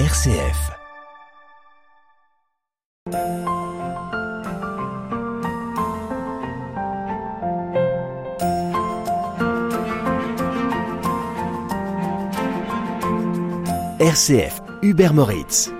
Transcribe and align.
RCF. 0.00 0.72
RCF, 14.00 14.62
Hubert 14.82 15.14
Moritz. 15.14 15.70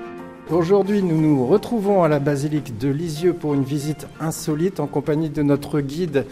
Aujourd'hui, 0.49 1.03
nous 1.03 1.21
nous 1.21 1.45
retrouvons 1.45 2.05
à 2.05 2.09
la 2.09 2.21
basilique 2.21 2.79
de 2.79 2.91
Lisieux 2.91 3.33
pour 3.33 3.55
une 3.55 3.65
visite 3.65 4.07
insolite 4.21 4.79
en 4.79 4.87
compagnie 4.87 5.29
de 5.29 5.43
notre 5.43 5.81
guide 5.81 6.25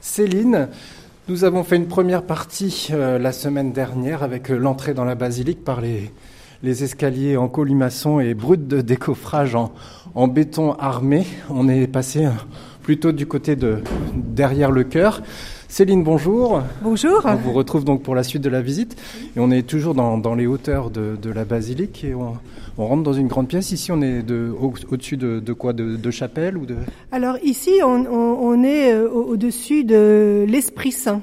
Céline. 0.00 0.68
Nous 1.28 1.44
avons 1.44 1.62
fait 1.62 1.76
une 1.76 1.86
première 1.86 2.24
partie 2.24 2.88
euh, 2.90 3.20
la 3.20 3.30
semaine 3.30 3.70
dernière 3.70 4.24
avec 4.24 4.48
l'entrée 4.48 4.94
dans 4.94 5.04
la 5.04 5.14
basilique 5.14 5.62
par 5.62 5.80
les, 5.80 6.10
les 6.62 6.84
escaliers 6.84 7.36
en 7.36 7.48
colimaçon 7.48 8.20
et 8.20 8.34
brut 8.34 8.68
de 8.68 8.80
décoffrage 8.80 9.54
en, 9.54 9.72
en 10.14 10.28
béton 10.28 10.74
armé. 10.74 11.26
On 11.48 11.68
est 11.68 11.86
passé 11.86 12.26
euh, 12.26 12.30
plutôt 12.82 13.12
du 13.12 13.26
côté 13.26 13.56
de 13.56 13.78
derrière 14.14 14.70
le 14.70 14.84
chœur. 14.84 15.22
Céline, 15.68 16.02
bonjour. 16.02 16.62
Bonjour. 16.82 17.22
On 17.24 17.36
vous 17.36 17.52
retrouve 17.52 17.84
donc 17.84 18.02
pour 18.02 18.14
la 18.14 18.24
suite 18.24 18.42
de 18.42 18.50
la 18.50 18.60
visite. 18.60 19.00
Et 19.36 19.40
on 19.40 19.50
est 19.50 19.62
toujours 19.62 19.94
dans, 19.94 20.18
dans 20.18 20.34
les 20.34 20.46
hauteurs 20.46 20.90
de, 20.90 21.16
de, 21.20 21.30
la 21.30 21.44
basilique 21.44 22.04
et 22.04 22.14
on, 22.14 22.36
on, 22.76 22.86
rentre 22.86 23.04
dans 23.04 23.12
une 23.12 23.28
grande 23.28 23.46
pièce. 23.48 23.70
Ici, 23.70 23.92
on 23.92 24.02
est 24.02 24.22
de, 24.22 24.52
au, 24.60 24.74
au-dessus 24.90 25.16
de, 25.16 25.38
de, 25.38 25.52
quoi? 25.52 25.72
De, 25.72 25.96
de, 25.96 26.10
chapelle 26.10 26.58
ou 26.58 26.66
de... 26.66 26.74
Alors 27.12 27.36
ici, 27.42 27.70
on, 27.84 28.04
on, 28.04 28.38
on 28.42 28.64
est 28.64 28.92
euh, 28.92 29.08
au-dessus 29.08 29.84
de 29.84 30.44
l'Esprit 30.48 30.92
Saint. 30.92 31.22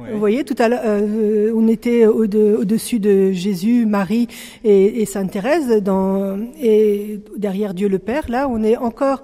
Ouais. 0.00 0.12
Vous 0.12 0.18
voyez, 0.18 0.44
tout 0.44 0.54
à 0.58 0.68
l'heure, 0.68 0.80
euh, 0.84 1.52
on 1.54 1.68
était 1.68 2.06
au-dessus 2.06 2.98
de, 3.00 3.32
Jésus, 3.32 3.86
Marie 3.86 4.28
et, 4.64 5.02
et 5.02 5.06
Sainte 5.06 5.30
Thérèse, 5.30 5.82
dans, 5.82 6.38
et 6.60 7.20
derrière 7.36 7.74
Dieu 7.74 7.88
le 7.88 7.98
Père. 7.98 8.30
Là, 8.30 8.48
on 8.48 8.62
est 8.62 8.76
encore, 8.76 9.22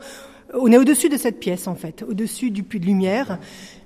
on 0.55 0.71
est 0.71 0.79
au-dessus 0.79 1.09
de 1.09 1.17
cette 1.17 1.39
pièce 1.41 1.67
en 1.67 1.75
fait, 1.75 2.05
au-dessus 2.09 2.51
du 2.51 2.63
puits 2.63 2.81
de 2.81 2.87
lumière. 2.87 3.39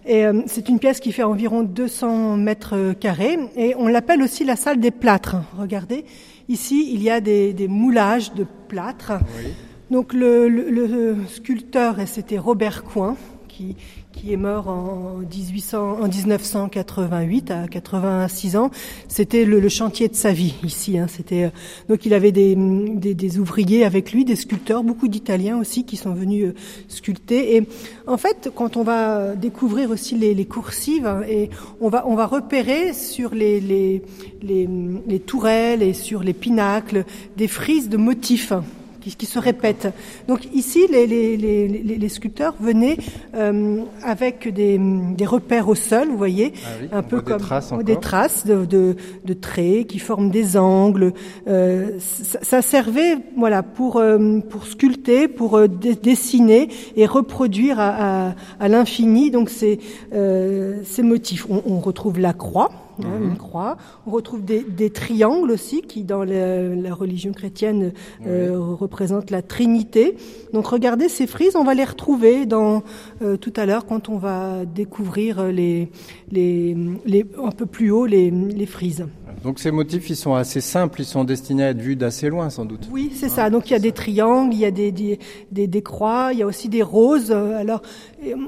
Et 0.07 0.25
euh, 0.27 0.43
c'est 0.47 0.69
une 0.69 0.79
pièce 0.79 0.99
qui 0.99 1.13
fait 1.13 1.23
environ 1.23 1.63
200 1.63 2.37
mètres 2.37 2.95
carrés 2.99 3.39
et 3.57 3.75
on 3.77 3.87
l'appelle 3.87 4.23
aussi 4.23 4.45
la 4.45 4.57
salle 4.57 4.81
des 4.81 4.91
plâtres. 4.91 5.37
Regardez, 5.59 6.05
ici 6.49 6.91
il 6.93 7.03
y 7.03 7.11
a 7.11 7.21
des, 7.21 7.53
des 7.53 7.69
moulages 7.69 8.33
de 8.35 8.47
plâtres. 8.69 9.13
Oui. 9.39 9.51
Donc 9.91 10.13
le, 10.15 10.49
le, 10.49 10.71
le 10.71 11.17
sculpteur, 11.29 11.97
c'était 12.07 12.39
Robert 12.39 12.85
Coin, 12.85 13.17
qui, 13.49 13.77
qui 14.13 14.33
est 14.33 14.37
mort 14.37 14.69
en, 14.69 15.19
1800, 15.19 15.99
en 16.01 16.09
1988 16.09 17.51
à 17.51 17.69
86 17.69 18.57
ans. 18.57 18.71
C'était 19.09 19.45
le, 19.45 19.69
chantier 19.69 20.09
de 20.09 20.15
sa 20.15 20.33
vie 20.33 20.55
ici. 20.65 20.99
Hein. 20.99 21.07
Euh, 21.33 21.51
donc 21.89 22.05
il 22.07 22.15
avait 22.15 22.33
des, 22.33 22.55
des, 22.55 23.39
ouvriers 23.39 23.85
avec 23.85 24.13
lui, 24.13 24.25
des 24.25 24.37
sculpteurs, 24.37 24.83
beaucoup 24.83 25.09
d'Italiens 25.09 25.59
aussi 25.59 25.85
qui 25.85 25.97
sont 25.97 26.13
venus 26.13 26.47
euh, 26.47 26.55
sculpter. 26.89 27.57
Et 27.57 27.67
en 28.07 28.17
fait, 28.17 28.51
quand 28.55 28.77
on 28.77 28.83
va 28.83 29.35
découvrir 29.37 29.91
aussi 29.91 30.17
les, 30.17 30.35
les 30.35 30.45
coursives 30.45 31.07
hein, 31.07 31.23
et 31.29 31.51
on 31.81 31.89
va 31.89 32.27
repérer 32.27 32.93
sur 32.93 33.35
les, 33.35 33.61
les 33.61 34.03
les, 34.43 34.69
les 35.07 35.21
tourelles 35.21 35.83
et 35.83 35.95
sur 35.95 36.23
les 36.23 36.33
pinacles 36.33 37.05
des 37.37 37.49
frises 37.49 37.89
de 37.89 37.97
motifs 37.97 38.53
qui, 39.11 39.17
qui, 39.17 39.27
se 39.27 39.39
répètent. 39.39 39.89
Donc 40.29 40.49
ici, 40.55 40.87
les, 40.91 41.07
les, 41.07 41.37
les, 41.37 41.69
les 41.69 42.09
sculpteurs 42.09 42.55
venaient 42.61 42.97
euh, 43.35 43.83
avec 44.03 44.53
des, 44.53 44.79
des, 44.79 45.27
repères 45.27 45.69
au 45.69 45.75
sol, 45.75 46.09
vous 46.09 46.17
voyez, 46.17 46.53
ah 46.65 46.69
oui, 46.81 46.89
un 46.93 47.03
peu 47.03 47.19
des 47.19 47.25
comme 47.25 47.41
traces, 47.41 47.73
des 47.85 47.97
traces 47.97 48.47
de, 48.47 48.65
de, 48.65 48.97
de, 49.25 49.35
traits 49.35 49.87
qui 49.87 49.99
forment 49.99 50.31
des 50.31 50.57
angles. 50.57 51.13
Euh, 51.49 51.99
ça, 51.99 52.39
ça, 52.43 52.63
servait, 52.63 53.17
voilà, 53.37 53.63
pour 53.63 53.97
euh, 53.97 54.41
pour 54.41 54.67
sculpter, 54.67 55.29
pour 55.29 55.57
euh, 55.57 55.69
dessiner 55.69 56.69
et 56.97 57.07
reproduire 57.07 57.81
à, 57.81 58.29
à, 58.29 58.35
à 58.59 58.69
l'infini. 58.69 59.31
Donc 59.31 59.51
ces 59.51 59.79
euh, 60.13 60.81
ces 60.85 61.03
motifs. 61.03 61.47
On, 61.49 61.63
on 61.67 61.81
retrouve 61.81 62.19
la 62.19 62.33
croix. 62.33 62.71
Hein, 63.05 63.21
une 63.23 63.37
croix. 63.37 63.77
On 64.07 64.11
retrouve 64.11 64.45
des, 64.45 64.63
des, 64.63 64.91
triangles 64.91 65.51
aussi 65.51 65.83
qui, 65.83 66.05
dans 66.05 66.25
la, 66.25 66.75
la 66.75 66.95
religion 66.95 67.33
chrétienne, 67.33 67.93
euh, 68.27 68.57
oui. 68.57 68.77
représentent 68.79 69.31
la 69.31 69.43
Trinité. 69.43 70.17
Donc, 70.53 70.67
regardez 70.67 71.09
ces 71.09 71.27
frises, 71.27 71.57
on 71.57 71.65
va 71.65 71.75
les 71.75 71.85
retrouver 71.85 72.47
dans 72.47 72.83
euh, 73.23 73.37
tout 73.37 73.53
à 73.57 73.67
l'heure 73.67 73.87
quand 73.87 74.09
on 74.09 74.19
va 74.19 74.65
découvrir 74.65 75.45
les, 75.45 75.91
les, 76.31 76.77
les, 77.05 77.27
un 77.43 77.51
peu 77.51 77.67
plus 77.67 77.91
haut 77.91 78.07
les, 78.07 78.31
les 78.31 78.67
frises. 78.67 79.07
Donc 79.43 79.59
ces 79.59 79.71
motifs, 79.71 80.11
ils 80.11 80.17
sont 80.17 80.35
assez 80.35 80.61
simples, 80.61 81.01
ils 81.01 81.07
sont 81.07 81.25
destinés 81.25 81.65
à 81.65 81.71
être 81.71 81.81
vus 81.81 81.97
d'assez 81.97 82.29
loin, 82.29 82.51
sans 82.51 82.65
doute. 82.65 82.89
Oui, 82.91 83.13
c'est 83.15 83.29
ça. 83.29 83.51
Donc 83.51 83.71
il 83.71 83.73
y 83.73 83.77
a 83.77 83.81
des 83.81 83.93
triangles, 83.93 84.55
il 84.55 84.61
y 84.61 84.65
a 84.65 84.71
des, 84.71 84.93
des, 85.51 85.83
croix, 85.83 86.31
il 86.33 86.39
y 86.39 86.43
a 86.43 86.47
aussi 86.47 86.69
des 86.69 86.83
roses. 86.83 87.33
Alors, 87.33 87.83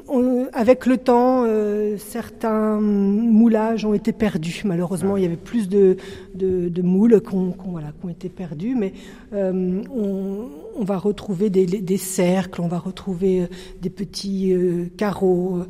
on, 0.08 0.46
avec 0.52 0.86
le 0.86 0.98
temps, 0.98 1.44
euh, 1.46 1.96
certains 1.98 2.80
moulages 2.80 3.84
ont 3.84 3.94
été 3.94 4.12
perdus. 4.12 4.62
Malheureusement, 4.64 5.16
il 5.16 5.22
y 5.22 5.26
avait 5.26 5.36
plus 5.36 5.68
de, 5.68 5.96
de, 6.34 6.82
moules 6.82 7.20
qui 7.20 7.36
voilà, 7.66 7.88
qui 7.88 8.06
ont 8.06 8.08
été 8.08 8.28
perdus, 8.28 8.74
mais 8.74 8.92
euh, 9.32 9.82
on, 9.90 10.84
va 10.84 10.98
retrouver 10.98 11.50
des, 11.50 11.96
cercles, 11.96 12.60
on 12.60 12.68
va 12.68 12.78
retrouver 12.78 13.48
des 13.80 13.90
petits 13.90 14.52
euh, 14.52 14.86
carreaux 14.96 15.62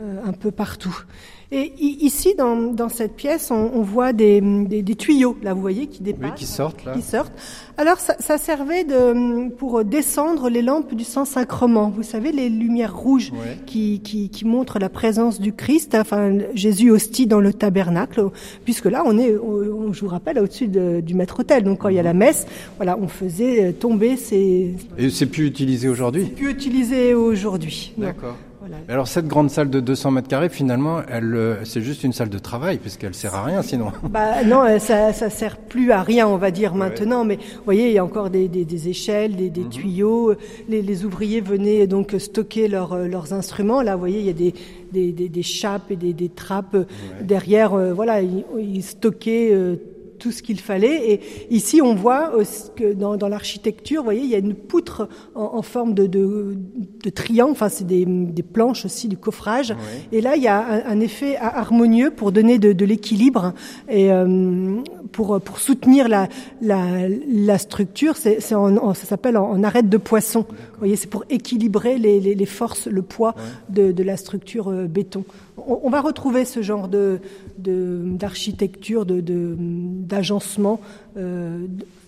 euh, 0.00 0.22
un 0.24 0.32
peu 0.32 0.50
partout. 0.50 1.04
Et 1.50 1.72
ici, 1.80 2.34
dans, 2.36 2.56
dans 2.56 2.90
cette 2.90 3.14
pièce, 3.16 3.50
on, 3.50 3.70
on 3.72 3.80
voit 3.80 4.12
des, 4.12 4.42
des, 4.42 4.82
des, 4.82 4.94
tuyaux, 4.96 5.34
là, 5.42 5.54
vous 5.54 5.62
voyez, 5.62 5.86
qui 5.86 6.02
dépassent. 6.02 6.30
Oui, 6.32 6.36
qui 6.36 6.44
sortent, 6.44 6.84
là. 6.84 6.92
Qui 6.92 7.00
sortent. 7.00 7.32
Alors, 7.78 8.00
ça, 8.00 8.16
ça, 8.18 8.36
servait 8.36 8.84
de, 8.84 9.48
pour 9.54 9.82
descendre 9.82 10.50
les 10.50 10.60
lampes 10.60 10.94
du 10.94 11.04
Saint-Sacrement. 11.04 11.88
Vous 11.88 12.02
savez, 12.02 12.32
les 12.32 12.50
lumières 12.50 12.94
rouges 12.94 13.32
ouais. 13.32 13.56
qui, 13.64 14.00
qui, 14.00 14.28
qui, 14.28 14.44
montrent 14.44 14.78
la 14.78 14.90
présence 14.90 15.40
du 15.40 15.54
Christ, 15.54 15.94
enfin, 15.94 16.36
Jésus 16.52 16.90
hostie 16.90 17.26
dans 17.26 17.40
le 17.40 17.54
tabernacle, 17.54 18.28
puisque 18.64 18.84
là, 18.84 19.02
on 19.06 19.18
est, 19.18 19.34
on, 19.38 19.94
je 19.94 20.02
vous 20.02 20.08
rappelle, 20.08 20.38
au-dessus 20.38 20.68
de, 20.68 21.00
du 21.00 21.14
maître-autel. 21.14 21.64
Donc, 21.64 21.78
quand 21.78 21.88
il 21.88 21.96
y 21.96 22.00
a 22.00 22.02
la 22.02 22.12
messe, 22.12 22.46
voilà, 22.76 22.98
on 23.00 23.08
faisait 23.08 23.72
tomber 23.72 24.18
ces... 24.18 24.74
Et 24.98 25.08
c'est 25.08 25.24
plus 25.24 25.46
utilisé 25.46 25.88
aujourd'hui? 25.88 26.24
C'est 26.26 26.34
plus 26.34 26.50
utilisé 26.50 27.14
aujourd'hui. 27.14 27.94
D'accord. 27.96 28.36
Voilà. 28.68 28.82
Alors 28.88 29.08
cette 29.08 29.26
grande 29.26 29.50
salle 29.50 29.70
de 29.70 29.80
200 29.80 30.10
mètres 30.12 30.28
carrés, 30.28 30.48
finalement, 30.48 31.00
elle, 31.08 31.34
euh, 31.34 31.64
c'est 31.64 31.80
juste 31.80 32.04
une 32.04 32.12
salle 32.12 32.28
de 32.28 32.38
travail 32.38 32.78
puisqu'elle 32.78 33.14
sert 33.14 33.34
à 33.34 33.44
rien 33.44 33.62
sinon. 33.62 33.92
Bah 34.08 34.42
non, 34.44 34.78
ça, 34.78 35.12
ça 35.12 35.30
sert 35.30 35.56
plus 35.56 35.92
à 35.92 36.02
rien, 36.02 36.26
on 36.26 36.36
va 36.36 36.50
dire 36.50 36.74
maintenant. 36.74 37.24
Mais 37.24 37.36
vous 37.36 37.64
voyez, 37.64 37.88
il 37.88 37.92
y 37.92 37.98
a 37.98 38.04
encore 38.04 38.30
des, 38.30 38.48
des, 38.48 38.64
des 38.64 38.88
échelles, 38.88 39.36
des, 39.36 39.50
des 39.50 39.62
mmh. 39.62 39.70
tuyaux. 39.70 40.34
Les, 40.68 40.82
les, 40.82 41.04
ouvriers 41.04 41.40
venaient 41.40 41.86
donc 41.86 42.14
stocker 42.18 42.68
leurs, 42.68 42.96
leurs 42.96 43.32
instruments. 43.32 43.82
Là, 43.82 43.94
vous 43.94 44.00
voyez, 44.00 44.20
il 44.20 44.26
y 44.26 44.30
a 44.30 44.32
des, 44.32 44.54
des, 44.92 45.12
des 45.12 45.42
chapes 45.42 45.90
et 45.90 45.96
des, 45.96 46.12
des 46.12 46.28
trappes 46.28 46.74
ouais. 46.74 46.86
derrière. 47.22 47.74
Euh, 47.74 47.92
voilà, 47.92 48.22
ils, 48.22 48.44
ils 48.58 48.82
stockaient. 48.82 49.50
Euh, 49.52 49.76
tout 50.18 50.32
ce 50.32 50.42
qu'il 50.42 50.60
fallait. 50.60 51.12
Et 51.12 51.20
ici, 51.50 51.80
on 51.82 51.94
voit 51.94 52.32
que 52.76 52.92
dans, 52.92 53.16
dans 53.16 53.28
l'architecture, 53.28 54.00
vous 54.00 54.06
voyez, 54.06 54.22
il 54.22 54.30
y 54.30 54.34
a 54.34 54.38
une 54.38 54.54
poutre 54.54 55.08
en, 55.34 55.50
en 55.54 55.62
forme 55.62 55.94
de, 55.94 56.06
de, 56.06 56.56
de, 57.04 57.10
triangle. 57.10 57.52
Enfin, 57.52 57.68
c'est 57.68 57.86
des, 57.86 58.04
des, 58.04 58.42
planches 58.42 58.84
aussi 58.84 59.08
du 59.08 59.16
coffrage. 59.16 59.70
Oui. 59.70 60.18
Et 60.18 60.20
là, 60.20 60.36
il 60.36 60.42
y 60.42 60.48
a 60.48 60.58
un, 60.58 60.92
un, 60.92 61.00
effet 61.00 61.36
harmonieux 61.36 62.10
pour 62.10 62.32
donner 62.32 62.58
de, 62.58 62.72
de 62.72 62.84
l'équilibre 62.84 63.54
et 63.88 64.12
euh, 64.12 64.80
pour 65.18 65.40
pour 65.40 65.58
soutenir 65.58 66.06
la 66.08 66.28
la, 66.62 67.08
la 67.08 67.58
structure. 67.58 68.14
C'est 68.16 68.54
en, 68.54 68.76
en, 68.76 68.94
ça 68.94 69.04
s'appelle 69.04 69.36
en, 69.36 69.50
en, 69.50 69.64
arête 69.64 69.88
de 69.88 69.96
poisson. 69.96 70.46
Vous 70.48 70.78
voyez, 70.78 70.94
c'est 70.94 71.10
pour 71.10 71.24
équilibrer 71.28 71.98
les, 71.98 72.20
les, 72.20 72.36
les, 72.36 72.46
forces, 72.46 72.86
le 72.86 73.02
poids 73.02 73.34
de, 73.68 73.90
de 73.90 74.02
la 74.04 74.16
structure 74.16 74.68
euh, 74.68 74.86
béton. 74.86 75.24
On, 75.56 75.80
on, 75.82 75.90
va 75.90 76.02
retrouver 76.02 76.44
ce 76.44 76.62
genre 76.62 76.86
de 76.86 77.18
d'architecture, 77.58 79.04
de, 79.06 79.20
d'agencement 80.06 80.80
euh, 81.16 81.66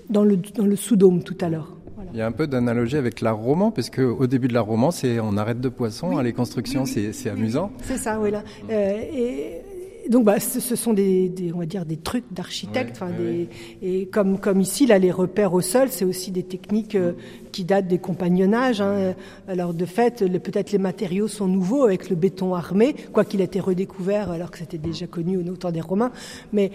dans 0.08 0.22
le, 0.22 0.36
dans 0.36 0.66
le 0.66 0.76
sous-dôme 0.76 1.24
tout 1.24 1.36
à 1.40 1.48
l'heure. 1.48 1.72
Il 2.12 2.18
y 2.18 2.22
a 2.22 2.26
un 2.26 2.32
peu 2.32 2.46
d'analogie 2.46 2.96
avec 2.96 3.20
l'art 3.20 3.36
roman, 3.38 3.70
parce 3.70 3.90
qu'au 3.90 4.26
début 4.26 4.48
de 4.48 4.54
l'art 4.54 4.66
roman, 4.66 4.90
c'est 4.90 5.20
on 5.20 5.36
arrête 5.36 5.60
de 5.60 5.68
poisson, 5.68 6.10
oui. 6.10 6.16
hein, 6.18 6.22
les 6.22 6.32
constructions, 6.32 6.84
oui, 6.84 6.92
oui. 6.96 7.08
c'est 7.12 7.30
amusant. 7.30 7.70
C'est 7.82 7.98
ça, 7.98 8.18
oui. 8.20 8.30
Là. 8.30 8.42
Euh, 8.70 9.00
et 9.12 9.60
donc, 10.08 10.24
bah, 10.24 10.40
ce, 10.40 10.76
sont 10.76 10.92
des, 10.92 11.28
des, 11.28 11.52
on 11.52 11.58
va 11.58 11.66
dire, 11.66 11.84
des 11.84 11.96
trucs 11.96 12.24
d'architectes. 12.32 13.00
Ouais, 13.00 13.24
ouais, 13.24 13.48
et 13.82 14.06
comme, 14.06 14.38
comme 14.38 14.60
ici, 14.60 14.86
là, 14.86 14.98
les 14.98 15.10
repères 15.10 15.52
au 15.52 15.60
sol, 15.60 15.88
c'est 15.90 16.04
aussi 16.04 16.30
des 16.30 16.42
techniques 16.42 16.94
euh, 16.94 17.12
qui 17.52 17.64
datent 17.64 17.88
des 17.88 17.98
compagnonnages. 17.98 18.80
Hein. 18.80 19.14
Alors, 19.48 19.74
de 19.74 19.84
fait, 19.84 20.24
peut-être 20.38 20.72
les 20.72 20.78
matériaux 20.78 21.28
sont 21.28 21.46
nouveaux 21.46 21.84
avec 21.84 22.10
le 22.10 22.16
béton 22.16 22.54
armé, 22.54 22.94
quoi 23.12 23.24
qu'il 23.24 23.40
ait 23.40 23.44
été 23.44 23.60
redécouvert 23.60 24.30
alors 24.30 24.50
que 24.50 24.58
c'était 24.58 24.78
déjà 24.78 25.06
connu 25.06 25.36
au 25.36 25.42
temps 25.56 25.70
des 25.70 25.80
Romains. 25.80 26.12
Mais 26.52 26.70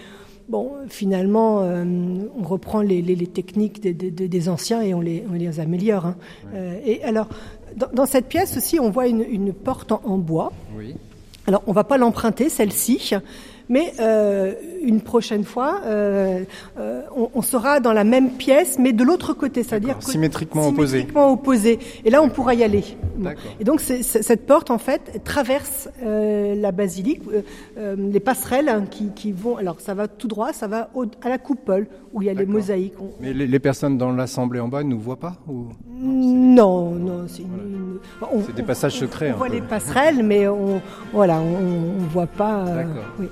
bon, 0.49 0.71
finalement, 0.87 1.61
euh, 1.61 1.83
on 2.37 2.43
reprend 2.43 2.81
les, 2.81 3.01
les, 3.01 3.15
les 3.15 3.27
techniques 3.27 3.81
des, 3.81 3.93
des, 3.93 4.11
des, 4.11 4.49
anciens 4.49 4.81
et 4.81 4.93
on 4.93 5.01
les, 5.01 5.23
on 5.29 5.33
les 5.33 5.59
améliore. 5.59 6.05
Hein. 6.05 6.15
Euh, 6.53 6.79
et 6.85 7.03
alors, 7.03 7.29
dans, 7.75 7.89
dans, 7.93 8.05
cette 8.05 8.27
pièce 8.27 8.57
aussi, 8.57 8.79
on 8.79 8.89
voit 8.89 9.07
une, 9.07 9.25
une 9.29 9.53
porte 9.53 9.91
en, 9.91 10.01
en 10.03 10.17
bois. 10.17 10.51
Oui. 10.77 10.95
Alors, 11.47 11.61
on 11.67 11.73
va 11.73 11.83
pas 11.83 11.97
l'emprunter, 11.97 12.49
celle-ci, 12.49 13.11
mais 13.69 13.93
euh, 13.99 14.53
une 14.81 15.01
prochaine 15.01 15.43
fois, 15.43 15.81
euh, 15.85 16.43
euh, 16.79 16.94
on, 17.15 17.29
on, 17.33 17.41
sera 17.41 17.79
dans 17.79 17.93
la 17.93 18.03
même 18.03 18.31
pièce, 18.31 18.77
mais 18.79 18.93
de 18.93 19.03
l'autre 19.03 19.33
côté, 19.33 19.63
c'est-à-dire 19.63 19.97
symétriquement 20.01 20.67
opposé. 20.67 20.99
Symétriquement 20.99 21.31
opposé. 21.31 21.79
Et 22.03 22.09
là, 22.09 22.21
on 22.21 22.29
pourra 22.29 22.53
y 22.53 22.63
aller. 22.63 22.83
Et 23.59 23.63
donc, 23.63 23.79
cette 23.79 24.45
porte, 24.45 24.71
en 24.71 24.77
fait, 24.77 25.21
traverse 25.23 25.89
euh, 26.03 26.55
la 26.55 26.71
basilique, 26.71 27.21
euh, 27.77 27.95
les 27.97 28.19
passerelles 28.19 28.69
hein, 28.69 28.85
qui, 28.89 29.09
qui, 29.15 29.31
vont. 29.31 29.57
Alors, 29.57 29.79
ça 29.79 29.93
va 29.93 30.07
tout 30.07 30.27
droit, 30.27 30.53
ça 30.53 30.67
va 30.67 30.89
au, 30.93 31.05
à 31.23 31.29
la 31.29 31.37
coupole 31.37 31.87
où 32.13 32.21
il 32.21 32.25
y 32.25 32.29
a 32.29 32.33
les 32.33 32.45
mosaïques. 32.45 32.99
On... 32.99 33.09
Mais 33.19 33.33
les, 33.33 33.47
les, 33.47 33.59
personnes 33.59 33.97
dans 33.97 34.11
l'assemblée 34.11 34.59
en 34.59 34.67
bas 34.67 34.83
ne 34.83 34.89
nous 34.89 34.99
voient 34.99 35.19
pas 35.19 35.35
ou... 35.47 35.67
Non, 35.97 36.91
non, 36.91 37.25
c'est, 37.27 37.43
voilà. 38.19 38.53
des 38.53 38.63
passages 38.63 38.99
secrets. 38.99 39.31
On, 39.33 39.37
voit 39.37 39.49
les 39.49 39.61
passerelles, 39.61 40.23
mais 40.23 40.47
on, 40.47 40.81
voilà, 41.13 41.39
on, 41.39 42.01
ne 42.01 42.07
voit 42.09 42.27
pas. 42.27 42.63
D'accord. 42.65 43.05
Oui. 43.19 43.27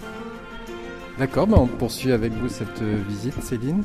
D'accord, 1.20 1.46
bah 1.46 1.58
on 1.60 1.68
poursuit 1.68 2.12
avec 2.12 2.32
vous 2.34 2.50
cette 2.50 2.82
euh, 2.82 2.98
visite, 3.08 3.42
Céline. 3.44 3.84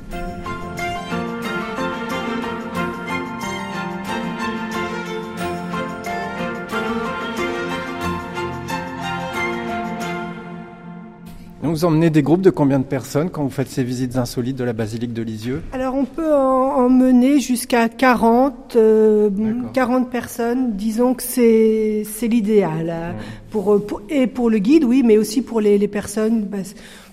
Vous 11.60 11.84
emmenez 11.84 12.08
des 12.10 12.22
groupes 12.22 12.40
de 12.40 12.50
combien 12.50 12.78
de 12.78 12.84
personnes 12.84 13.30
quand 13.30 13.44
vous 13.44 13.50
faites 13.50 13.68
ces 13.68 13.84
visites 13.84 14.16
insolites 14.16 14.56
de 14.56 14.64
la 14.64 14.72
basilique 14.72 15.12
de 15.12 15.22
Lisieux? 15.22 15.62
Alors 15.72 15.94
on 15.94 16.06
peut 16.06 16.34
en, 16.34 16.88
mener 16.88 17.38
jusqu'à 17.40 17.88
40, 17.88 18.74
euh, 18.74 19.30
40 19.74 20.10
personnes. 20.10 20.76
Disons 20.76 21.14
que 21.14 21.22
c'est 21.22 22.04
l'idéal. 22.22 22.90
Hein. 22.90 23.14
Pour, 23.50 23.84
pour, 23.86 24.00
et 24.08 24.26
pour 24.26 24.48
le 24.50 24.58
guide, 24.58 24.82
oui, 24.84 25.02
mais 25.04 25.18
aussi 25.18 25.42
pour 25.42 25.60
les, 25.60 25.76
les 25.76 25.88
personnes. 25.88 26.46
Bah, 26.46 26.58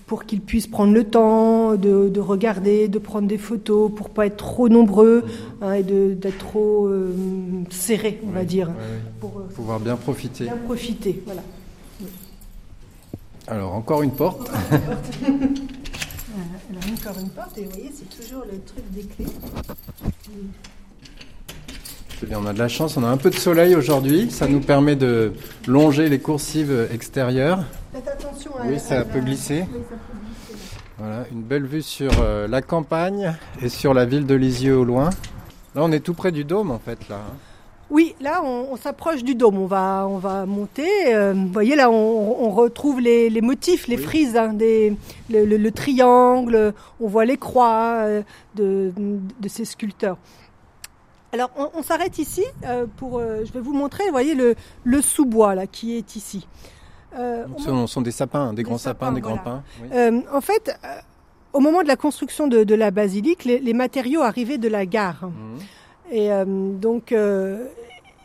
pour 0.06 0.24
qu'ils 0.24 0.40
puissent 0.40 0.68
prendre 0.68 0.92
le 0.92 1.04
temps 1.04 1.74
de, 1.74 2.08
de, 2.08 2.20
regarder, 2.20 2.88
de 2.88 2.98
prendre 2.98 3.26
des 3.26 3.38
photos, 3.38 3.90
pour 3.94 4.10
pas 4.10 4.26
être 4.26 4.36
trop 4.36 4.68
nombreux 4.68 5.24
hein, 5.60 5.72
et 5.74 5.82
d'être 5.82 6.38
trop 6.38 6.86
euh, 6.86 7.12
serré, 7.70 8.20
on 8.26 8.30
va 8.30 8.44
dire, 8.44 8.70
pour 9.20 9.38
euh, 9.38 9.48
pouvoir 9.54 9.80
bien 9.80 9.96
profiter. 9.96 10.44
Bien 10.44 10.56
profiter, 10.56 11.22
voilà. 11.26 11.42
Alors 13.48 13.74
encore 13.74 14.02
une 14.02 14.12
porte. 14.12 14.50
Alors 16.68 16.82
encore 16.92 17.18
une 17.20 17.30
porte 17.30 17.56
et 17.58 17.64
vous 17.64 17.70
voyez 17.70 17.92
c'est 17.94 18.22
toujours 18.22 18.42
le 18.50 18.60
truc 18.60 18.84
des 18.90 19.02
clés. 19.02 19.26
Bien, 22.22 22.38
on 22.42 22.46
a 22.46 22.52
de 22.52 22.58
la 22.58 22.68
chance, 22.68 22.96
on 22.96 23.04
a 23.04 23.08
un 23.08 23.18
peu 23.18 23.30
de 23.30 23.34
soleil 23.34 23.74
aujourd'hui, 23.74 24.30
ça 24.30 24.48
nous 24.48 24.60
permet 24.60 24.96
de 24.96 25.32
longer 25.66 26.08
les 26.08 26.18
coursives 26.18 26.88
extérieures. 26.92 27.60
Faites 27.92 28.08
attention 28.08 28.56
à 28.56 28.66
Oui, 28.66 28.78
ça, 28.78 29.04
peut, 29.04 29.20
glisser. 29.20 29.64
Oui, 29.70 29.80
ça 29.88 29.96
peut 29.96 30.18
glisser. 30.18 30.56
Voilà, 30.98 31.26
une 31.30 31.42
belle 31.42 31.66
vue 31.66 31.82
sur 31.82 32.10
euh, 32.20 32.48
la 32.48 32.62
campagne 32.62 33.34
et 33.60 33.68
sur 33.68 33.92
la 33.92 34.06
ville 34.06 34.24
de 34.24 34.34
Lisieux 34.34 34.78
au 34.78 34.84
loin. 34.84 35.10
Là, 35.74 35.82
on 35.84 35.92
est 35.92 36.00
tout 36.00 36.14
près 36.14 36.32
du 36.32 36.44
dôme 36.44 36.70
en 36.70 36.78
fait 36.78 37.08
là. 37.10 37.16
Hein. 37.16 37.34
Oui, 37.88 38.16
là, 38.20 38.42
on, 38.42 38.68
on 38.72 38.76
s'approche 38.76 39.22
du 39.22 39.34
dôme. 39.36 39.58
On 39.58 39.66
va, 39.66 40.06
on 40.08 40.18
va 40.18 40.44
monter. 40.44 41.14
Euh, 41.14 41.34
vous 41.34 41.52
voyez, 41.52 41.76
là, 41.76 41.88
on, 41.88 42.44
on 42.44 42.50
retrouve 42.50 43.00
les, 43.00 43.30
les, 43.30 43.40
motifs, 43.40 43.86
les 43.86 43.96
oui. 43.96 44.02
frises, 44.02 44.36
hein, 44.36 44.54
des, 44.54 44.96
le, 45.30 45.44
le, 45.44 45.56
le, 45.56 45.70
triangle. 45.70 46.72
On 47.00 47.06
voit 47.06 47.24
les 47.24 47.36
croix 47.36 48.00
euh, 48.00 48.22
de, 48.56 48.92
de, 48.96 49.48
ces 49.48 49.64
sculpteurs. 49.64 50.16
Alors, 51.32 51.50
on, 51.56 51.70
on 51.74 51.82
s'arrête 51.82 52.18
ici 52.18 52.44
euh, 52.64 52.86
pour. 52.96 53.18
Euh, 53.18 53.44
je 53.44 53.52
vais 53.52 53.60
vous 53.60 53.74
montrer. 53.74 54.04
Vous 54.04 54.12
voyez 54.12 54.34
le, 54.34 54.54
le 54.84 55.02
sous-bois 55.02 55.54
là 55.54 55.66
qui 55.66 55.96
est 55.96 56.16
ici. 56.16 56.46
Euh, 57.18 57.44
ce 57.58 57.86
sont, 57.86 58.00
des 58.02 58.10
sapins, 58.10 58.50
des, 58.50 58.56
des 58.56 58.62
grands 58.62 58.78
sapins, 58.78 59.06
sapins 59.06 59.12
des 59.12 59.20
voilà. 59.20 59.36
grands 59.36 59.44
pins. 59.44 59.62
Oui. 59.82 60.24
en 60.32 60.40
fait, 60.40 60.78
au 61.52 61.60
moment 61.60 61.82
de 61.82 61.88
la 61.88 61.96
construction 61.96 62.46
de, 62.46 62.64
de 62.64 62.74
la 62.74 62.90
basilique, 62.90 63.44
les, 63.44 63.58
les, 63.58 63.72
matériaux 63.72 64.20
arrivaient 64.20 64.58
de 64.58 64.68
la 64.68 64.84
gare. 64.84 65.28
Mmh. 65.28 65.58
Et 66.10 66.32
euh, 66.32 66.44
donc, 66.46 67.12
euh, 67.12 67.66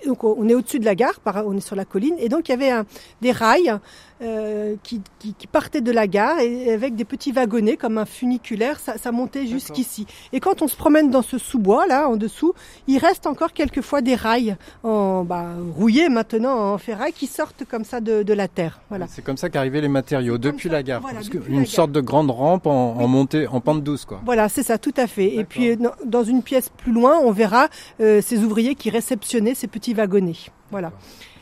donc, 0.05 0.23
on 0.23 0.47
est 0.49 0.53
au-dessus 0.53 0.79
de 0.79 0.85
la 0.85 0.95
gare, 0.95 1.19
on 1.25 1.55
est 1.55 1.61
sur 1.61 1.75
la 1.75 1.85
colline, 1.85 2.15
et 2.17 2.27
donc 2.29 2.49
il 2.49 2.51
y 2.51 2.55
avait 2.55 2.71
un, 2.71 2.85
des 3.21 3.31
rails 3.31 3.79
euh, 4.21 4.75
qui, 4.83 5.01
qui, 5.19 5.33
qui, 5.33 5.47
partaient 5.47 5.81
de 5.81 5.91
la 5.91 6.07
gare 6.07 6.39
et 6.39 6.71
avec 6.71 6.95
des 6.95 7.05
petits 7.05 7.31
wagonnets 7.31 7.77
comme 7.77 7.97
un 7.97 8.05
funiculaire, 8.05 8.79
ça, 8.79 8.97
ça 8.97 9.11
montait 9.11 9.47
jusqu'ici. 9.47 10.05
Et 10.31 10.39
quand 10.39 10.61
on 10.61 10.67
se 10.67 10.75
promène 10.75 11.09
dans 11.09 11.21
ce 11.21 11.37
sous-bois 11.37 11.87
là, 11.87 12.07
en 12.07 12.17
dessous, 12.17 12.53
il 12.87 12.97
reste 12.99 13.25
encore 13.25 13.53
quelquefois 13.53 14.01
des 14.01 14.15
rails 14.15 14.57
en 14.83 15.23
bah, 15.23 15.47
rouillés 15.75 16.09
maintenant 16.09 16.73
en 16.73 16.77
ferraille 16.77 17.13
qui 17.13 17.27
sortent 17.27 17.65
comme 17.65 17.83
ça 17.83 17.99
de, 17.99 18.23
de 18.23 18.33
la 18.33 18.47
terre. 18.47 18.81
Voilà. 18.89 19.07
C'est 19.07 19.23
comme 19.23 19.37
ça 19.37 19.49
qu'arrivaient 19.49 19.81
les 19.81 19.87
matériaux 19.87 20.37
depuis 20.37 20.69
ça, 20.69 20.75
la 20.75 20.83
gare, 20.83 21.01
voilà, 21.01 21.21
depuis 21.21 21.53
une 21.53 21.65
sorte 21.65 21.91
de 21.91 22.01
grande 22.01 22.31
rampe 22.31 22.67
en, 22.67 22.95
oui. 22.97 23.03
en 23.03 23.07
montée, 23.07 23.47
en 23.47 23.59
pente 23.59 23.83
douce 23.83 24.05
quoi. 24.05 24.21
Voilà, 24.25 24.49
c'est 24.49 24.63
ça, 24.63 24.77
tout 24.77 24.93
à 24.97 25.07
fait. 25.07 25.35
Et 25.35 25.43
puis 25.43 25.77
dans 26.05 26.23
une 26.23 26.43
pièce 26.43 26.69
plus 26.69 26.91
loin, 26.91 27.19
on 27.19 27.31
verra 27.31 27.69
euh, 27.99 28.21
ces 28.21 28.43
ouvriers 28.43 28.75
qui 28.75 28.89
réceptionnaient 28.89 29.55
ces 29.55 29.67
petits 29.67 29.93
wagonnets. 29.93 30.51
Voilà. 30.69 30.91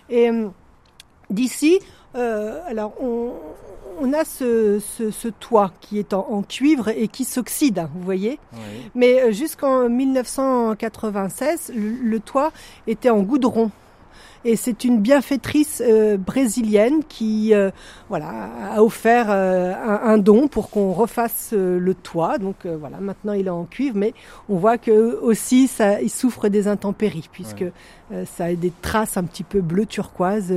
Et 0.10 0.30
euh, 0.30 0.48
d'ici, 1.30 1.80
euh, 2.16 2.60
alors 2.68 2.94
on, 3.02 3.32
on 4.02 4.14
a 4.14 4.26
ce, 4.26 4.80
ce, 4.80 5.12
ce, 5.12 5.28
toit 5.28 5.72
qui 5.82 6.00
est 6.00 6.14
en, 6.14 6.26
en 6.30 6.42
cuivre 6.42 6.90
et 6.90 7.08
qui 7.08 7.26
s'oxyde, 7.26 7.88
vous 7.94 8.02
voyez. 8.04 8.40
Oui. 8.54 8.60
Mais 8.96 9.22
euh, 9.22 9.32
jusqu'en 9.32 9.90
1996, 9.90 11.72
le, 11.76 11.90
le, 12.02 12.20
toit 12.20 12.52
était 12.88 13.10
en 13.10 13.22
goudron. 13.22 13.72
Et 14.46 14.56
c'est 14.56 14.86
une 14.86 15.00
bienfaitrice 15.00 15.84
euh, 15.86 16.18
brésilienne 16.18 17.04
qui 17.08 17.54
euh, 17.54 17.72
voilà, 18.08 18.50
a 18.74 18.82
offert 18.82 19.28
euh, 19.30 19.74
un, 19.74 20.14
un, 20.14 20.18
don 20.18 20.48
pour 20.48 20.70
qu'on 20.70 20.94
refasse 20.94 21.52
euh, 21.54 21.78
le 21.78 21.94
toit. 21.94 22.38
Donc 22.38 22.66
euh, 22.66 22.78
voilà, 22.80 23.00
maintenant 23.00 23.34
il 23.34 23.48
est 23.48 23.52
en 23.52 23.66
cuivre, 23.66 23.98
mais 23.98 24.14
on 24.48 24.56
voit 24.56 24.78
que 24.78 25.20
aussi 25.20 25.68
ça, 25.68 26.02
il 26.02 26.10
souffre 26.10 26.48
des 26.48 26.68
intempéries 26.68 27.30
puisque 27.32 27.62
ouais. 27.62 27.74
Euh, 28.12 28.26
ça 28.26 28.46
a 28.46 28.54
des 28.56 28.74
traces 28.82 29.18
un 29.18 29.24
petit 29.24 29.44
peu 29.44 29.62
bleu 29.62 29.86
turquoise 29.86 30.54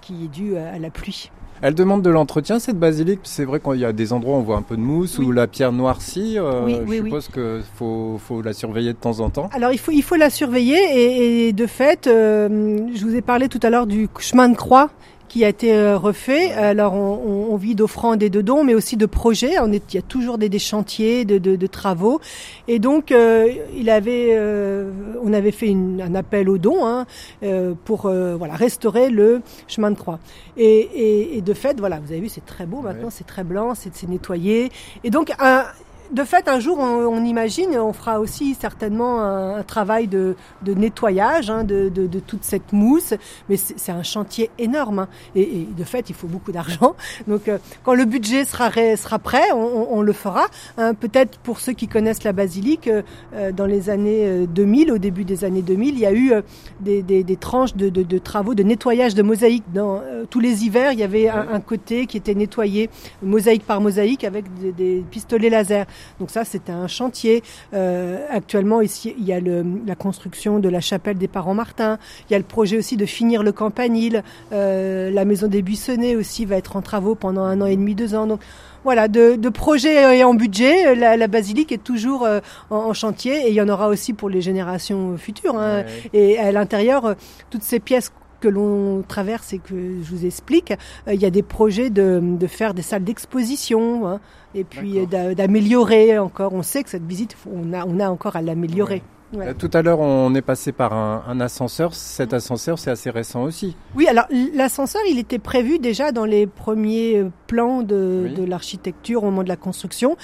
qui 0.00 0.24
est 0.24 0.28
due 0.28 0.56
à, 0.56 0.72
à 0.72 0.78
la 0.78 0.90
pluie. 0.90 1.30
Elle 1.62 1.74
demande 1.74 2.02
de 2.02 2.10
l'entretien, 2.10 2.58
cette 2.58 2.78
basilique. 2.78 3.20
C'est 3.22 3.44
vrai 3.44 3.60
qu'il 3.60 3.80
y 3.80 3.84
a 3.84 3.92
des 3.92 4.12
endroits 4.12 4.36
où 4.36 4.40
on 4.40 4.42
voit 4.42 4.56
un 4.56 4.62
peu 4.62 4.76
de 4.76 4.82
mousse, 4.82 5.18
oui. 5.18 5.26
où 5.26 5.32
la 5.32 5.46
pierre 5.46 5.72
noircit. 5.72 6.38
Euh, 6.38 6.62
oui, 6.64 6.78
oui, 6.86 6.98
je 6.98 7.04
suppose 7.04 7.28
qu'il 7.28 7.62
faut, 7.74 8.20
faut, 8.24 8.42
la 8.42 8.52
surveiller 8.52 8.92
de 8.92 8.98
temps 8.98 9.20
en 9.20 9.30
temps. 9.30 9.48
Alors, 9.52 9.72
il 9.72 9.78
faut, 9.78 9.92
il 9.92 10.02
faut 10.02 10.16
la 10.16 10.30
surveiller. 10.30 10.78
Et, 10.94 11.48
et 11.48 11.52
de 11.52 11.66
fait, 11.66 12.06
euh, 12.06 12.78
je 12.94 13.04
vous 13.04 13.14
ai 13.14 13.22
parlé 13.22 13.48
tout 13.48 13.60
à 13.62 13.70
l'heure 13.70 13.86
du 13.86 14.08
chemin 14.18 14.48
de 14.48 14.56
croix 14.56 14.90
qui 15.28 15.44
a 15.44 15.48
été 15.48 15.74
euh, 15.74 15.96
refait. 15.96 16.52
Alors 16.52 16.94
on, 16.94 17.48
on 17.50 17.56
vit 17.56 17.74
d'offrandes 17.74 18.22
et 18.22 18.30
de 18.30 18.40
dons, 18.40 18.64
mais 18.64 18.74
aussi 18.74 18.96
de 18.96 19.06
projets. 19.06 19.58
On 19.60 19.72
est, 19.72 19.92
il 19.92 19.96
y 19.96 19.98
a 19.98 20.02
toujours 20.02 20.38
des, 20.38 20.48
des 20.48 20.58
chantiers, 20.58 21.24
de, 21.24 21.38
de, 21.38 21.56
de, 21.56 21.66
travaux. 21.66 22.20
Et 22.68 22.78
donc 22.78 23.12
euh, 23.12 23.52
il 23.76 23.90
avait, 23.90 24.30
euh, 24.30 24.90
on 25.22 25.32
avait 25.32 25.50
fait 25.50 25.68
une, 25.68 26.00
un 26.00 26.14
appel 26.14 26.48
aux 26.48 26.58
dons 26.58 26.86
hein, 26.86 27.06
euh, 27.42 27.74
pour 27.84 28.06
euh, 28.06 28.36
voilà 28.36 28.54
restaurer 28.54 29.10
le 29.10 29.42
chemin 29.68 29.90
de 29.90 29.96
croix. 29.96 30.18
Et, 30.56 30.64
et, 30.64 31.36
et 31.38 31.40
de 31.42 31.54
fait, 31.54 31.78
voilà, 31.78 32.00
vous 32.00 32.12
avez 32.12 32.20
vu, 32.20 32.28
c'est 32.28 32.46
très 32.46 32.66
beau 32.66 32.80
maintenant, 32.80 33.06
ouais. 33.06 33.10
c'est 33.10 33.26
très 33.26 33.44
blanc, 33.44 33.74
c'est 33.74 34.08
nettoyé. 34.08 34.70
Et 35.04 35.10
donc 35.10 35.32
un, 35.38 35.64
de 36.12 36.24
fait, 36.24 36.48
un 36.48 36.60
jour, 36.60 36.78
on, 36.78 37.06
on, 37.06 37.24
imagine, 37.24 37.76
on 37.78 37.92
fera 37.92 38.20
aussi 38.20 38.54
certainement 38.54 39.20
un, 39.20 39.56
un 39.56 39.62
travail 39.62 40.06
de, 40.08 40.36
de 40.62 40.74
nettoyage 40.74 41.50
hein, 41.50 41.64
de, 41.64 41.88
de, 41.88 42.06
de, 42.06 42.20
toute 42.20 42.44
cette 42.44 42.72
mousse, 42.72 43.14
mais 43.48 43.56
c'est 43.56 43.92
un 43.92 44.02
chantier 44.02 44.50
énorme. 44.58 45.00
Hein, 45.00 45.08
et, 45.34 45.42
et, 45.42 45.68
de 45.76 45.84
fait, 45.84 46.10
il 46.10 46.14
faut 46.14 46.26
beaucoup 46.26 46.52
d'argent. 46.52 46.94
Donc, 47.26 47.48
euh, 47.48 47.58
quand 47.82 47.94
le 47.94 48.04
budget 48.04 48.44
sera, 48.44 48.70
sera 48.96 49.18
prêt, 49.18 49.52
on, 49.52 49.88
on 49.90 50.02
le 50.02 50.12
fera. 50.12 50.46
Hein, 50.78 50.94
Peut-être 50.94 51.38
pour 51.38 51.60
ceux 51.60 51.72
qui 51.72 51.88
connaissent 51.88 52.24
la 52.24 52.32
basilique, 52.32 52.88
euh, 52.88 53.52
dans 53.52 53.66
les 53.66 53.90
années 53.90 54.46
2000, 54.46 54.92
au 54.92 54.98
début 54.98 55.24
des 55.24 55.44
années 55.44 55.62
2000, 55.62 55.94
il 55.94 56.00
y 56.00 56.06
a 56.06 56.12
eu 56.12 56.32
euh, 56.32 56.42
des, 56.80 57.02
des, 57.02 57.22
des, 57.24 57.36
tranches 57.36 57.74
de, 57.74 57.88
de, 57.88 58.18
travaux 58.18 58.54
de 58.54 58.62
nettoyage 58.62 59.14
de 59.14 59.22
mosaïque. 59.22 59.64
Dans 59.72 60.00
euh, 60.02 60.24
tous 60.28 60.40
les 60.40 60.64
hivers, 60.64 60.92
il 60.92 60.98
y 60.98 61.02
avait 61.02 61.28
un, 61.28 61.46
un, 61.52 61.60
côté 61.60 62.06
qui 62.06 62.16
était 62.16 62.34
nettoyé 62.34 62.90
mosaïque 63.22 63.64
par 63.64 63.80
mosaïque 63.80 64.24
avec 64.24 64.44
des, 64.58 64.72
des 64.72 65.04
pistolets 65.10 65.50
laser. 65.50 65.86
Donc 66.20 66.30
ça, 66.30 66.44
c'était 66.44 66.72
un 66.72 66.86
chantier. 66.86 67.42
Euh, 67.74 68.24
actuellement, 68.30 68.80
ici, 68.80 69.14
il 69.18 69.24
y 69.24 69.32
a 69.32 69.40
le, 69.40 69.64
la 69.86 69.94
construction 69.94 70.58
de 70.58 70.68
la 70.68 70.80
chapelle 70.80 71.18
des 71.18 71.28
parents 71.28 71.54
Martin. 71.54 71.98
Il 72.28 72.32
y 72.32 72.36
a 72.36 72.38
le 72.38 72.44
projet 72.44 72.78
aussi 72.78 72.96
de 72.96 73.06
finir 73.06 73.42
le 73.42 73.52
campanile. 73.52 74.22
Euh, 74.52 75.10
la 75.10 75.24
maison 75.24 75.48
des 75.48 75.62
Buissonnets 75.62 76.16
aussi 76.16 76.44
va 76.44 76.56
être 76.56 76.76
en 76.76 76.82
travaux 76.82 77.14
pendant 77.14 77.42
un 77.42 77.60
an 77.60 77.66
et 77.66 77.76
demi, 77.76 77.94
deux 77.94 78.14
ans. 78.14 78.26
Donc 78.26 78.40
voilà, 78.84 79.08
de, 79.08 79.34
de 79.34 79.48
projets 79.48 80.18
et 80.18 80.22
en 80.22 80.34
budget, 80.34 80.94
la, 80.94 81.16
la 81.16 81.26
basilique 81.26 81.72
est 81.72 81.82
toujours 81.82 82.24
euh, 82.24 82.40
en, 82.70 82.76
en, 82.76 82.92
chantier 82.92 83.46
et 83.46 83.48
il 83.48 83.54
y 83.54 83.60
en 83.60 83.68
aura 83.68 83.88
aussi 83.88 84.12
pour 84.12 84.28
les 84.28 84.40
générations 84.40 85.16
futures. 85.16 85.58
Hein. 85.58 85.82
Ouais. 85.82 86.10
Et 86.12 86.38
à 86.38 86.52
l'intérieur, 86.52 87.16
toutes 87.50 87.64
ces 87.64 87.80
pièces 87.80 88.12
que 88.46 88.50
l'on 88.52 89.02
traverse 89.02 89.52
et 89.52 89.58
que 89.58 89.74
je 89.74 90.10
vous 90.14 90.24
explique, 90.24 90.72
euh, 91.08 91.14
il 91.14 91.20
y 91.20 91.26
a 91.26 91.30
des 91.30 91.42
projets 91.42 91.90
de, 91.90 92.20
de 92.22 92.46
faire 92.46 92.74
des 92.74 92.82
salles 92.82 93.02
d'exposition 93.02 94.06
hein, 94.06 94.20
et 94.54 94.62
puis 94.62 95.04
d'améliorer 95.06 96.16
encore. 96.18 96.52
On 96.54 96.62
sait 96.62 96.84
que 96.84 96.90
cette 96.90 97.06
visite, 97.06 97.36
on 97.52 97.72
a, 97.72 97.84
on 97.84 97.98
a 97.98 98.08
encore 98.08 98.36
à 98.36 98.42
l'améliorer. 98.42 99.02
Ouais. 99.32 99.48
Euh, 99.48 99.54
tout 99.54 99.70
à 99.72 99.82
l'heure, 99.82 99.98
on 99.98 100.32
est 100.36 100.42
passé 100.42 100.70
par 100.70 100.92
un, 100.92 101.40
ascenseur. 101.40 101.92
Cet 101.92 102.32
ascenseur, 102.32 102.78
c'est 102.78 102.92
assez 102.92 103.10
récent 103.10 103.42
aussi. 103.42 103.76
Oui, 103.96 104.06
alors 104.06 104.26
l'ascenseur, 104.54 105.02
il 105.10 105.18
était 105.18 105.40
prévu 105.40 105.80
déjà 105.80 106.12
dans 106.12 106.24
les 106.24 106.46
premiers 106.46 107.24
plans 107.48 107.82
de, 107.82 108.30
de 108.36 108.44
l'architecture 108.44 109.24
au 109.24 109.26
moment 109.26 109.42
de 109.42 109.48
la 109.48 109.56
construction 109.56 110.16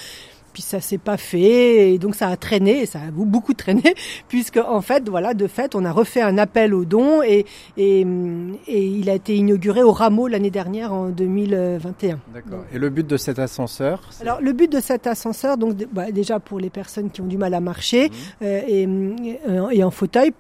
puis 0.53 0.63
ça 0.63 0.81
s'est 0.81 0.99
pas 0.99 1.17
fait 1.17 1.93
et 1.93 1.99
donc 1.99 2.15
ça 2.15 2.29
a 2.29 2.37
traîné 2.37 2.87
ça 2.87 3.01
a 3.01 3.11
beaucoup 3.11 3.55
traîné 3.55 3.95
puisque 4.29 4.59
en 4.59 4.81
fait 4.81 5.09
voilà 5.09 5.35
de 5.35 5.47
fait 5.47 5.75
on 5.75 5.85
a 5.85 5.93
refait 5.93 6.23
un 6.23 6.39
appel 6.39 6.75
aux 6.75 6.85
dons 6.85 7.23
et 7.23 7.47
et, 7.77 8.07
et 8.67 8.85
il 8.85 9.11
a 9.11 9.15
été 9.15 9.35
inauguré 9.35 9.83
au 9.83 9.93
Rameau 9.93 10.29
l'année 10.29 10.51
dernière 10.51 10.93
en 10.93 11.09
2021. 11.09 12.21
D'accord. 12.35 12.65
Et 12.73 12.79
le 12.79 12.91
but 12.91 13.07
de 13.07 13.17
cet 13.17 13.39
ascenseur 13.39 14.09
Alors 14.21 14.41
le 14.41 14.53
but 14.53 14.71
de 14.71 14.81
cet 14.81 15.07
ascenseur 15.07 15.57
donc 15.57 15.77
bah, 15.93 16.11
déjà 16.11 16.41
pour 16.41 16.59
les 16.59 16.71
personnes 16.71 17.11
qui 17.11 17.21
ont 17.21 17.27
du 17.27 17.39
mal 17.39 17.55
à 17.55 17.61
marcher 17.61 18.09
mmh. 18.09 18.13
euh, 18.43 18.61
et, 18.67 18.89
euh, 19.49 19.69
et 19.71 19.85
en 19.85 19.91
fauteuil 19.91 20.33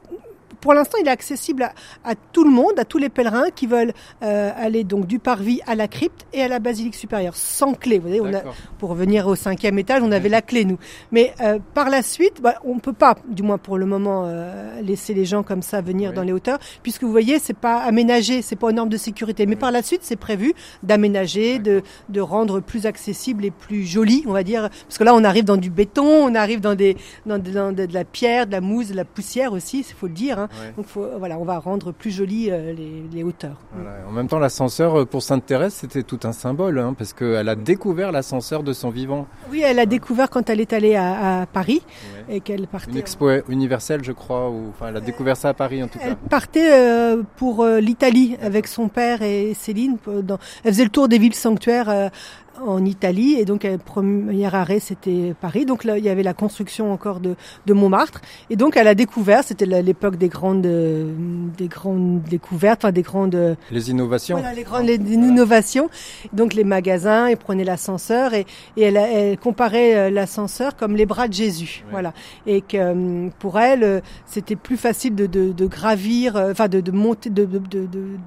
pour 0.62 0.74
l'instant, 0.74 0.96
il 1.00 1.08
est 1.08 1.10
accessible 1.10 1.68
à, 2.04 2.14
tout 2.32 2.44
le 2.44 2.50
monde, 2.50 2.78
à 2.78 2.84
tous 2.84 2.98
les 2.98 3.08
pèlerins 3.08 3.50
qui 3.54 3.66
veulent 3.66 3.92
euh, 4.22 4.50
aller 4.56 4.84
donc 4.84 5.06
du 5.06 5.18
parvis 5.18 5.60
à 5.66 5.74
la 5.74 5.88
crypte 5.88 6.24
et 6.32 6.40
à 6.40 6.48
la 6.48 6.60
basilique 6.60 6.94
supérieure, 6.94 7.34
sans 7.34 7.74
clé. 7.74 7.98
Vous 7.98 8.06
voyez, 8.06 8.20
on 8.20 8.32
a, 8.32 8.42
pour 8.78 8.90
revenir 8.90 9.26
au 9.26 9.34
cinquième 9.34 9.78
étage, 9.80 10.02
on 10.04 10.12
avait 10.12 10.28
la 10.28 10.40
clé 10.40 10.64
nous. 10.64 10.78
Mais 11.10 11.34
euh, 11.40 11.58
par 11.74 11.90
la 11.90 12.00
suite, 12.02 12.40
bah, 12.40 12.54
on 12.64 12.78
peut 12.78 12.92
pas, 12.92 13.16
du 13.28 13.42
moins 13.42 13.58
pour 13.58 13.76
le 13.76 13.86
moment, 13.86 14.24
euh, 14.26 14.80
laisser 14.82 15.14
les 15.14 15.24
gens 15.24 15.42
comme 15.42 15.62
ça 15.62 15.80
venir 15.80 16.12
dans 16.12 16.22
les 16.22 16.32
hauteurs, 16.32 16.60
puisque 16.84 17.02
vous 17.02 17.10
voyez, 17.10 17.40
c'est 17.40 17.56
pas 17.56 17.78
aménagé, 17.78 18.40
c'est 18.40 18.54
pas 18.54 18.68
aux 18.68 18.72
normes 18.72 18.88
de 18.88 18.96
sécurité. 18.96 19.46
Mais 19.46 19.56
par 19.56 19.72
la 19.72 19.82
suite, 19.82 20.02
c'est 20.04 20.16
prévu 20.16 20.54
d'aménager, 20.84 21.58
de, 21.58 21.82
de 22.08 22.20
rendre 22.20 22.60
plus 22.60 22.86
accessible 22.86 23.44
et 23.44 23.50
plus 23.50 23.84
joli, 23.84 24.22
on 24.28 24.32
va 24.32 24.44
dire, 24.44 24.70
parce 24.86 24.96
que 24.96 25.04
là, 25.04 25.12
on 25.12 25.24
arrive 25.24 25.44
dans 25.44 25.56
du 25.56 25.70
béton, 25.70 26.06
on 26.06 26.36
arrive 26.36 26.60
dans 26.60 26.76
des 26.76 26.96
dans 27.26 27.38
de, 27.38 27.86
de 27.86 27.94
la 27.94 28.04
pierre, 28.04 28.46
de 28.46 28.52
la 28.52 28.60
mousse, 28.60 28.88
de 28.90 28.94
la 28.94 29.04
poussière 29.04 29.52
aussi, 29.52 29.80
il 29.80 29.94
faut 29.94 30.06
le 30.06 30.12
dire. 30.12 30.38
Hein. 30.38 30.48
Donc 30.76 30.86
voilà, 31.18 31.38
on 31.38 31.44
va 31.44 31.58
rendre 31.58 31.92
plus 31.92 32.10
jolies 32.10 32.48
euh, 32.50 32.74
les, 33.12 33.22
hauteurs. 33.22 33.56
En 34.08 34.12
même 34.12 34.28
temps, 34.28 34.38
l'ascenseur 34.38 35.00
euh, 35.00 35.04
pour 35.04 35.22
Sainte-Thérèse, 35.22 35.74
c'était 35.74 36.02
tout 36.02 36.20
un 36.24 36.32
symbole, 36.32 36.78
hein, 36.78 36.94
parce 36.96 37.12
qu'elle 37.12 37.48
a 37.48 37.54
découvert 37.54 38.12
l'ascenseur 38.12 38.62
de 38.62 38.72
son 38.72 38.90
vivant. 38.90 39.26
Oui, 39.50 39.62
elle 39.64 39.78
a 39.78 39.86
découvert 39.86 40.30
quand 40.30 40.50
elle 40.50 40.60
est 40.60 40.72
allée 40.72 40.96
à, 40.96 41.46
Paris 41.52 41.82
et 42.28 42.40
qu'elle 42.40 42.66
partait. 42.66 42.90
Une 42.90 42.96
expo 42.96 43.30
universelle, 43.48 44.02
je 44.04 44.12
crois, 44.12 44.50
ou 44.50 44.70
enfin, 44.70 44.88
elle 44.88 44.96
a 44.96 45.00
découvert 45.00 45.36
ça 45.36 45.50
à 45.50 45.54
Paris 45.54 45.82
en 45.82 45.88
tout 45.88 45.98
cas. 45.98 46.06
Elle 46.08 46.16
partait 46.16 46.72
euh, 46.72 47.22
pour 47.36 47.64
l'Italie 47.64 48.36
avec 48.40 48.66
son 48.66 48.88
père 48.88 49.22
et 49.22 49.54
Céline. 49.54 49.96
Elle 50.64 50.72
faisait 50.72 50.84
le 50.84 50.90
tour 50.90 51.08
des 51.08 51.18
villes 51.18 51.34
sanctuaires 51.34 52.10
en 52.60 52.84
Italie. 52.84 53.36
Et 53.38 53.44
donc 53.44 53.64
le 53.64 53.78
premier 53.78 54.54
arrêt 54.54 54.80
c'était 54.80 55.34
Paris. 55.40 55.64
Donc 55.64 55.84
là 55.84 55.98
il 55.98 56.04
y 56.04 56.08
avait 56.08 56.22
la 56.22 56.34
construction 56.34 56.92
encore 56.92 57.20
de, 57.20 57.34
de 57.66 57.72
Montmartre. 57.72 58.20
Et 58.50 58.56
donc 58.56 58.76
elle 58.76 58.88
a 58.88 58.94
découvert 58.94 59.44
c'était 59.44 59.66
l'époque 59.66 60.16
des 60.16 60.28
grandes 60.28 60.62
des 60.62 61.68
grandes 61.68 62.22
découvertes 62.22 62.84
enfin 62.84 62.92
des 62.92 63.02
grandes 63.02 63.56
les 63.70 63.90
innovations. 63.90 64.36
voilà 64.36 64.54
les 64.54 64.62
grandes 64.62 64.86
les 64.86 64.96
innovations. 64.96 65.88
Donc 66.32 66.54
les 66.54 66.64
magasins 66.64 67.26
et 67.26 67.36
prenait 67.36 67.64
l'ascenseur 67.64 68.34
et, 68.34 68.46
et 68.76 68.82
elle, 68.82 68.96
elle, 68.96 69.38
comparait 69.38 69.96
euh, 69.96 70.10
l'ascenseur 70.10 70.76
comme 70.76 70.96
les 70.96 71.06
bras 71.06 71.28
de 71.28 71.32
Jésus. 71.32 71.84
Voilà. 71.90 72.12
Et 72.46 72.60
que 72.60 72.76
euh, 72.76 73.28
pour 73.38 73.58
elle 73.58 73.84
euh, 73.84 74.00
c'était 74.26 74.56
plus 74.56 74.76
facile 74.76 75.14
de, 75.14 75.26
de, 75.26 75.52
de 75.52 75.66
gravir 75.66 76.36
enfin 76.36 76.68
de, 76.68 76.80
de 76.80 76.90
monter 76.90 77.30
de 77.30 77.48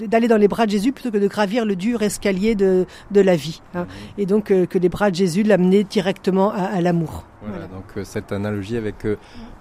d'aller 0.08 0.28
dans 0.28 0.38
les 0.38 0.48
bras 0.48 0.66
de 0.66 0.72
Jésus 0.72 0.92
plutôt 0.92 1.12
que 1.12 1.18
de 1.18 1.28
gravir 1.28 1.66
le 1.66 1.76
dur 1.76 2.02
escalier 2.02 2.56
de, 2.56 2.86
de 3.12 3.22
la 3.22 3.36
vie 3.36 3.62
hein 3.74 3.86
et 4.18 4.26
donc 4.26 4.52
euh, 4.52 4.66
que 4.66 4.78
les 4.78 4.90
bras 4.90 5.12
de 5.12 5.16
Jésus 5.16 5.44
l'amenaient 5.44 5.84
directement 5.84 6.52
à, 6.52 6.82
l'amour. 6.82 7.26
Voilà, 7.42 7.68
donc 7.68 7.86
euh, 7.98 8.04
cette 8.04 8.32
analogie 8.32 8.78
avec 8.78 9.06
euh, 9.06 9.18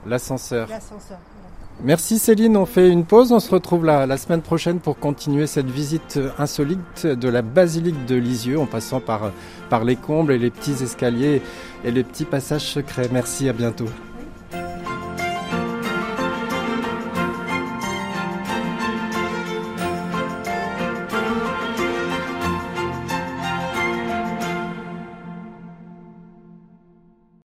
l'ascenseur. 0.06 0.68
Merci 1.82 2.20
Céline, 2.20 2.56
on 2.56 2.66
fait 2.66 2.88
une 2.88 3.04
pause, 3.04 3.32
on 3.32 3.40
se 3.40 3.50
retrouve 3.50 3.84
la, 3.84 4.06
la, 4.06 4.16
semaine 4.16 4.42
prochaine 4.42 4.78
pour 4.78 4.96
continuer 4.96 5.48
cette 5.48 5.66
visite 5.66 6.20
insolite 6.38 7.04
de 7.04 7.28
la 7.28 7.42
basilique 7.42 8.06
de 8.06 8.14
Lisieux 8.14 8.60
en 8.60 8.66
passant 8.66 9.00
par, 9.00 9.32
par 9.70 9.82
les 9.82 9.96
combles 9.96 10.32
et 10.32 10.38
les 10.38 10.50
petits 10.50 10.84
escaliers 10.84 11.42
et 11.84 11.90
les 11.90 12.04
petits 12.04 12.26
passages 12.26 12.72
secrets. 12.72 13.08
Merci, 13.12 13.48
à 13.48 13.52
bientôt. 13.52 13.88